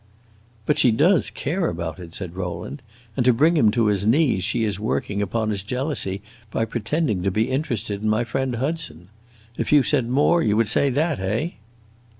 "But 0.65 0.79
she 0.79 0.89
does 0.89 1.29
care 1.29 1.67
about 1.69 1.99
it," 1.99 2.15
said 2.15 2.35
Rowland, 2.35 2.81
"and 3.15 3.23
to 3.23 3.31
bring 3.31 3.55
him 3.55 3.69
to 3.69 3.85
his 3.85 4.03
knees 4.03 4.43
she 4.43 4.63
is 4.63 4.79
working 4.79 5.21
upon 5.21 5.51
his 5.51 5.61
jealousy 5.61 6.23
by 6.49 6.65
pretending 6.65 7.21
to 7.21 7.29
be 7.29 7.51
interested 7.51 8.01
in 8.01 8.09
my 8.09 8.23
friend 8.23 8.55
Hudson. 8.55 9.09
If 9.59 9.71
you 9.71 9.83
said 9.83 10.09
more, 10.09 10.41
you 10.41 10.57
would 10.57 10.69
say 10.69 10.89
that, 10.89 11.19
eh?" 11.19 11.51